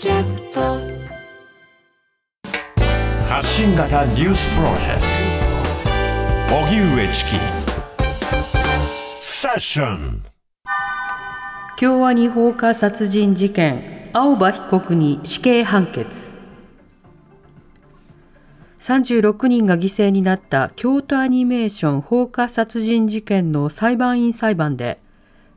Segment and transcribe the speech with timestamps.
[0.00, 0.60] キャスト。
[3.28, 5.02] 発信型ニュースプロジェク
[6.48, 6.56] ト。
[6.56, 7.30] 荻上チキ。
[9.18, 10.24] セッション。
[11.80, 14.08] 京アニ放火殺人事件。
[14.12, 16.36] 青葉被告に死刑判決。
[18.78, 25.00] 36人が犠牲になった京都アニメーション放火殺人事件の裁判員裁判で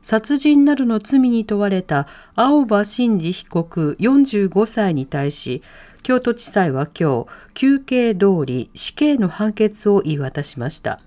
[0.02, 5.62] 殺人などの罪に問われた青葉真司被告45歳に対し
[6.02, 11.00] 京都地裁は今日休刑通り死刑の判決を言い渡しました。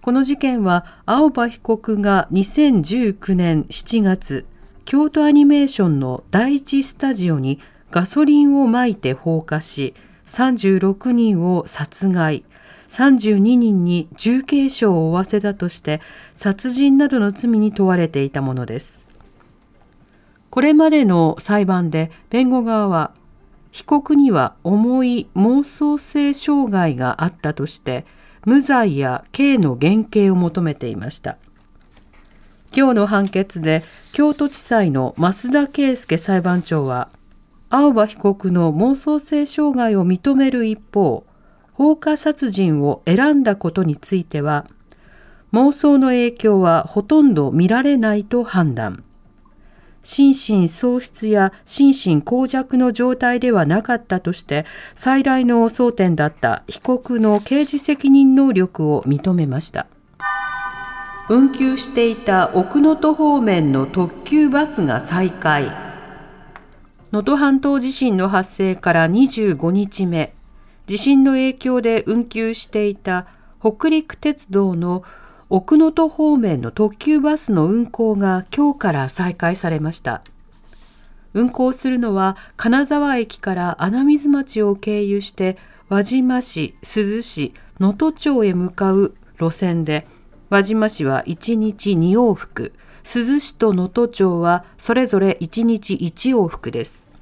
[0.00, 4.46] この事件は青葉被告が2019年7月
[4.84, 7.60] 京都アニメーションの第一スタジオに
[7.92, 9.94] ガソリンをまいて放火し
[10.32, 12.44] 36人を殺害。
[12.88, 16.00] 32人に重軽傷を負わせたとして
[16.34, 19.06] 殺人などの罪に問われていたものです。
[20.50, 23.12] これまでの裁判で弁護側は
[23.70, 28.04] 被告には重い妄想性障害があったとして
[28.44, 31.38] 無罪や刑の減刑を求めていました。
[32.74, 37.08] 今日の判決で京都地裁の増田圭介裁判長は
[37.74, 41.24] 青葉被告の妄想性障害を認める一方
[41.72, 44.66] 放火殺人を選んだことについては
[45.54, 49.04] 妄想の影響はほとんど見られないと判断。
[50.02, 59.86] 心神喪失や心神耗弱の状態ではなかったとして最大の争点だった被告の刑事責任能力を認めました。
[61.30, 65.91] 運休していた奥能登方面の特急バスが再開。
[67.12, 70.32] 能登半島地震の発生から25日目
[70.86, 73.26] 地震の影響で運休していた
[73.60, 75.04] 北陸鉄道の
[75.50, 80.22] 奥能登方面の特急バスの運行が今日から再開されました。
[81.34, 85.58] 運行するのは金沢駅から穴水町を経由して
[85.90, 90.06] 輪島市、珠洲市、能登町へ向かう路線で
[90.48, 92.72] 輪島市は1日2往復、
[93.04, 97.12] 珠洲市と能登町はそれぞれ1日1往復です。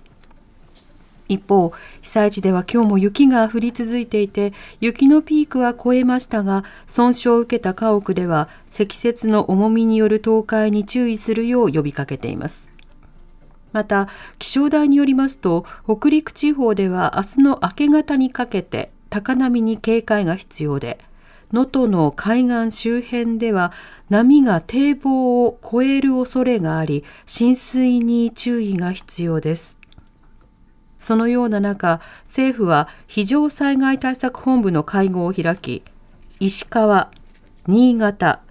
[1.31, 12.73] 一方、被災地では今日も雪が降り続いていて、雪のピークは超えましたが、損傷を受けた家屋では、積雪の重みによる倒壊に注意するよう呼びかけています。
[13.73, 14.09] また、
[14.41, 20.99] 気象台によりますと、北陸地方では明日の明け方にかけて、高波に警戒が必要で、
[21.53, 23.73] 能登の海岸周辺では
[24.09, 29.79] 波が堤防を越える恐れがあり、浸水に注意が必要です。
[30.97, 35.83] そのような中、政府は非常災害対策本部の会合を開き、
[36.39, 37.11] 石川、
[37.67, 38.43] 新潟、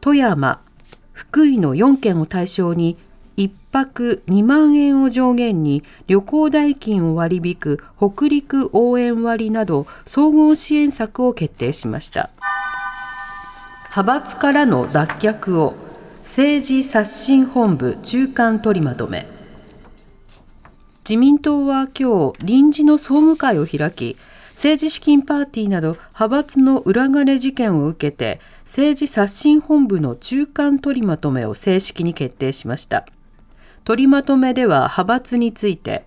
[0.00, 0.60] 富山、
[1.12, 2.96] 福井の4県を対象に
[3.36, 12.30] 1泊2万円を上限に旅行代金を割り引く北陸応援割など総合支援策を決定しました。
[13.98, 15.74] 派閥からの脱却を
[16.22, 19.26] 政治刷新本部中間取りまとめ。
[21.00, 24.16] 自民党は今日臨時の総務会を開き
[24.50, 33.04] 政治資金パーティーなど派閥の裏金事件を受けて政治刷新本部の中間取りまとめを正式に決定しました
[33.82, 36.04] 取りまとめでは派閥について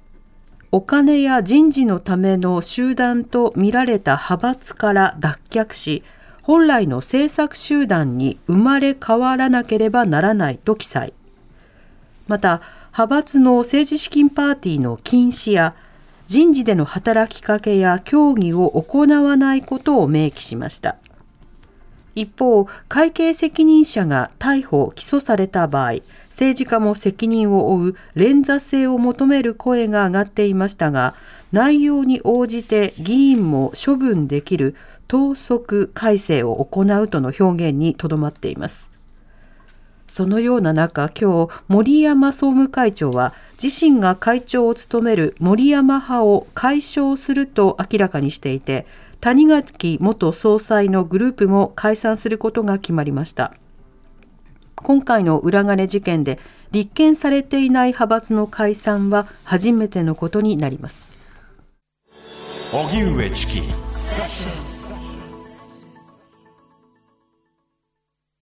[0.71, 6.03] お金や人事のための集団と見られた派閥から脱却し
[6.41, 11.13] 本来の政策集団に生まれ変わらなければならないと記載
[12.27, 12.61] また
[12.93, 15.75] 派閥の政治資金パーティーの禁止や
[16.27, 20.95] 人事での働きかけや協議を行わないことを明記しました。
[22.15, 25.95] 一方、会計責任者が逮捕・起訴された場合、
[26.29, 31.15] 政治家も責任を負う連座制を求める声が上がっていましたが、
[31.51, 34.75] 内容に応じて議員も処分できる
[35.07, 38.89] 党則改正を行うとの表現にとどまっています。
[40.07, 48.85] そのような中、今日、森山総務会長は、自身が会長を務める森山派を解消すると明らかにしていて、
[49.21, 53.53] 谷垣元総裁のグループも解散することが決まりました。
[54.75, 56.39] 今回の裏金事件で
[56.71, 61.20] 立件されていない派閥の解散は初めてのことになります。
[62.71, 64.70] 荻上チキ。